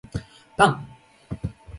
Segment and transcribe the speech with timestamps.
[0.57, 0.87] パン